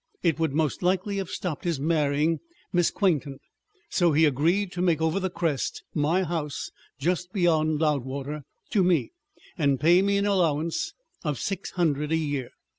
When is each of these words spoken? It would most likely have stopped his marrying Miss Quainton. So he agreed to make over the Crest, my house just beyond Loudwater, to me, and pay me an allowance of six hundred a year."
It 0.23 0.39
would 0.39 0.53
most 0.55 0.81
likely 0.81 1.17
have 1.17 1.29
stopped 1.29 1.63
his 1.63 1.79
marrying 1.79 2.39
Miss 2.73 2.89
Quainton. 2.89 3.37
So 3.91 4.13
he 4.13 4.25
agreed 4.25 4.71
to 4.71 4.81
make 4.81 4.99
over 4.99 5.19
the 5.19 5.29
Crest, 5.29 5.83
my 5.93 6.23
house 6.23 6.71
just 6.99 7.31
beyond 7.31 7.79
Loudwater, 7.79 8.41
to 8.71 8.83
me, 8.83 9.11
and 9.59 9.79
pay 9.79 10.01
me 10.01 10.17
an 10.17 10.25
allowance 10.25 10.95
of 11.23 11.37
six 11.37 11.69
hundred 11.73 12.11
a 12.11 12.17
year." 12.17 12.49